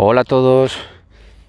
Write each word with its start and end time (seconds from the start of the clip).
Hola 0.00 0.20
a 0.20 0.24
todos, 0.24 0.78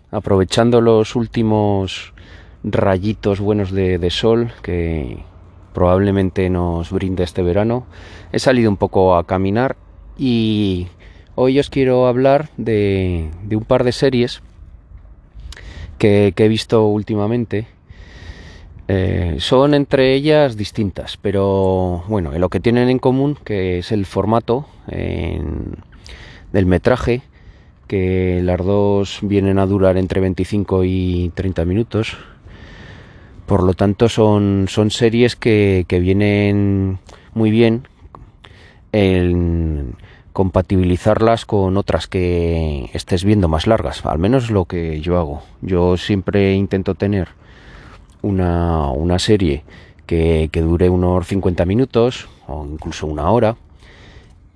aprovechando 0.10 0.82
los 0.82 1.16
últimos 1.16 2.16
rayitos 2.64 3.40
buenos 3.40 3.70
de, 3.70 4.10
sol 4.10 4.52
que 4.64 5.20
probablemente 5.72 6.50
nos 6.50 6.92
brinde 6.92 7.24
este 7.24 7.44
verano, 7.44 7.86
he 8.32 8.40
salido 8.40 8.72
un 8.72 8.78
poco 8.78 9.16
a 9.16 9.28
caminar 9.28 9.76
y 10.18 10.88
hoy 11.36 11.60
os 11.60 11.70
quiero 11.70 12.08
hablar 12.08 12.50
de, 12.58 13.30
un 13.52 13.66
par 13.66 13.84
de 13.84 13.92
series 13.92 14.42
que, 16.00 16.34
he 16.36 16.48
visto 16.48 16.88
últimamente. 16.88 17.68
Eh, 18.88 19.36
son 19.38 19.76
entre 19.76 20.16
ellas 20.16 20.58
distintas, 20.58 21.18
pero 21.18 22.04
bueno, 22.08 22.32
lo 22.32 22.50
que 22.50 22.60
tienen 22.60 22.90
en 22.90 22.98
común, 22.98 23.38
que 23.44 23.78
es 23.78 23.92
el 23.92 24.08
formato 24.08 24.66
del 24.88 26.66
metraje, 26.66 27.22
que 27.90 28.42
las 28.44 28.64
dos 28.64 29.18
vienen 29.24 29.58
a 29.58 29.66
durar 29.66 29.98
entre 29.98 30.22
25 30.22 30.84
y 30.84 31.32
30 31.34 31.66
minutos. 31.66 32.18
Por 33.48 33.64
lo 33.64 33.74
tanto, 33.74 34.10
son, 34.10 34.68
son 34.70 34.92
series 34.92 35.36
que, 35.36 35.84
vienen 35.90 37.00
muy 37.34 37.50
bien 37.50 37.88
en 38.92 39.96
compatibilizarlas 40.34 41.46
con 41.46 41.78
otras 41.78 42.06
que 42.06 42.92
estés 42.94 43.24
viendo 43.24 43.48
más 43.48 43.66
largas. 43.66 44.06
Al 44.06 44.20
menos 44.20 44.52
lo 44.52 44.66
que 44.66 45.02
yo 45.02 45.18
hago. 45.18 45.42
Yo 45.64 45.98
siempre 45.98 46.54
intento 46.54 46.94
tener 46.94 47.30
una, 48.22 48.92
una 48.92 49.18
serie 49.18 49.64
que, 50.06 50.50
que 50.52 50.62
dure 50.62 50.92
unos 50.92 51.26
50 51.26 51.66
minutos 51.66 52.30
o 52.46 52.68
incluso 52.72 53.08
una 53.08 53.32
hora 53.32 53.56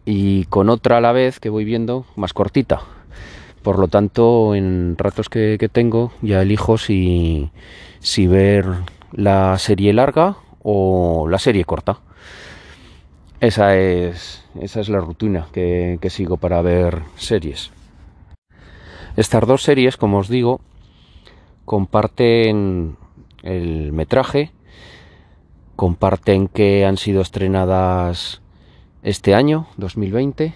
y 0.05 0.45
con 0.45 0.69
otra 0.69 0.97
a 0.97 1.01
la 1.01 1.13
vez 1.13 1.39
que 1.39 1.49
voy 1.49 1.63
viendo 1.63 2.05
más 2.15 2.33
cortita 2.33 2.81
por 3.63 3.79
lo 3.79 3.87
tanto, 3.87 4.53
en 4.55 4.95
ratos 4.97 5.29
que, 5.29 5.57
tengo 5.71 6.11
ya 6.21 6.41
elijo 6.41 6.77
si, 6.77 7.49
ver 8.17 8.65
la 9.11 9.57
serie 9.57 9.93
larga 9.93 10.35
o 10.61 11.27
la 11.29 11.39
serie 11.39 11.65
corta. 11.65 11.99
Esa 13.39 13.77
es, 13.77 14.43
esa 14.59 14.79
es 14.79 14.89
la 14.89 14.99
rutina 14.99 15.47
que, 15.51 15.97
que 16.01 16.09
sigo 16.09 16.37
para 16.37 16.61
ver 16.61 17.01
series. 17.15 17.71
Estas 19.15 19.47
dos 19.47 19.63
series, 19.63 19.97
como 19.97 20.19
os 20.19 20.27
digo, 20.29 20.61
comparten 21.65 22.97
el 23.43 23.91
metraje, 23.91 24.51
comparten 25.75 26.47
que 26.47 26.85
han 26.85 26.97
sido 26.97 27.21
estrenadas 27.21 28.41
este 29.03 29.35
año, 29.35 29.67
2020, 29.77 30.53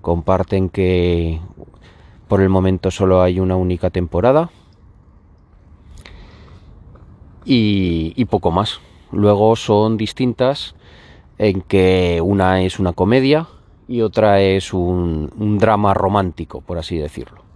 comparten 0.00 0.70
que 0.70 1.40
por 2.30 2.40
el 2.40 2.48
momento 2.48 2.92
solo 2.92 3.22
hay 3.22 3.40
una 3.40 3.56
única 3.56 3.90
temporada. 3.90 4.50
Y, 7.44 8.24
poco 8.26 8.52
más. 8.52 8.80
Luego 9.10 9.56
son 9.56 9.96
distintas 9.96 10.76
en 11.38 11.60
que 11.60 12.20
una 12.22 12.62
es 12.62 12.78
una 12.78 12.92
comedia 12.92 13.48
y 13.88 14.02
otra 14.02 14.40
es 14.40 14.72
un 14.72 15.58
drama 15.58 15.92
romántico, 15.92 16.60
por 16.60 16.78
así 16.78 16.96
decirlo. 16.98 17.49